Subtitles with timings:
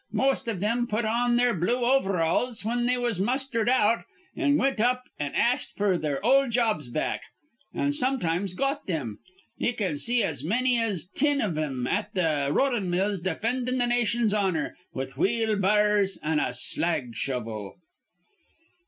[0.13, 4.03] Most iv thim put on their blue overalls whin they was mustered out
[4.35, 7.21] an' wint up an' ast f'r their ol' jobs back
[7.71, 9.19] an' sometimes got thim.
[9.59, 13.87] Ye can see as manny as tin iv thim at the rollin' mills defindin' th'
[13.89, 17.75] nation's honor with wheelbahr's an' a slag shovel."